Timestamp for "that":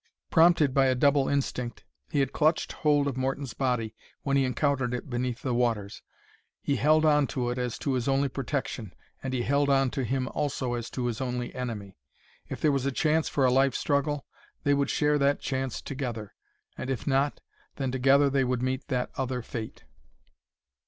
15.19-15.39, 18.87-19.11